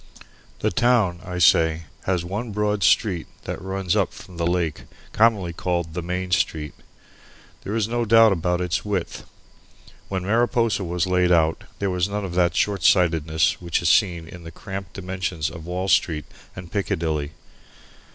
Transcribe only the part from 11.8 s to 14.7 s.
was none of that shortsightedness which is seen in the